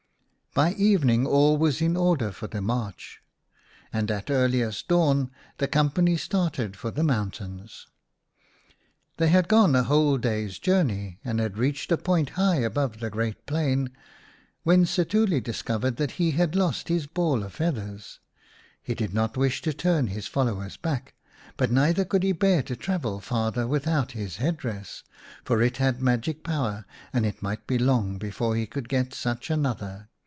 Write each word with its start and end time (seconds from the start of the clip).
By 0.53 0.73
evening 0.73 1.25
all 1.25 1.57
was 1.57 1.81
in 1.81 1.95
order 1.95 2.29
for 2.33 2.45
the 2.47 2.61
march, 2.61 3.21
and 3.93 4.11
at 4.11 4.29
earliest 4.29 4.89
dawn 4.89 5.31
the 5.59 5.67
company 5.69 6.17
started 6.17 6.75
for 6.75 6.91
the 6.91 7.03
mountains. 7.05 7.87
They 9.15 9.29
had 9.29 9.47
gone 9.47 9.77
a 9.77 9.83
whole 9.83 10.17
day's 10.17 10.59
journey, 10.59 11.19
and 11.23 11.39
had 11.39 11.57
reached 11.57 11.89
a 11.89 11.95
point 11.97 12.31
high 12.31 12.57
above 12.57 12.99
the 12.99 13.09
great 13.09 13.45
plain, 13.45 13.91
when 14.63 14.83
Setuli 14.83 15.39
discovered 15.41 15.95
that 15.95 16.11
he 16.19 16.31
had 16.31 16.53
lost 16.53 16.89
his 16.89 17.07
ball 17.07 17.43
of 17.43 17.53
feathers. 17.53 18.19
He 18.83 18.93
did 18.93 19.13
not 19.13 19.37
wish 19.37 19.61
to 19.61 19.71
turn 19.71 20.07
his 20.07 20.27
followers 20.27 20.75
back, 20.75 21.13
but 21.55 21.71
neither 21.71 22.03
could 22.03 22.23
he 22.23 22.33
bear 22.33 22.61
to 22.63 22.75
travel 22.75 23.21
farther 23.21 23.67
without 23.67 24.11
his 24.11 24.35
head 24.35 24.57
dress, 24.57 25.03
for 25.45 25.61
it 25.61 25.77
had 25.77 26.01
magic 26.01 26.43
power, 26.43 26.83
and 27.13 27.25
it 27.25 27.41
might 27.41 27.65
be 27.67 27.77
long 27.77 28.17
before 28.17 28.57
he 28.57 28.67
could 28.67 28.89
get 28.89 29.13
such 29.13 29.49
another. 29.49 30.09